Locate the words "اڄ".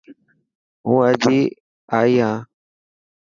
1.09-1.23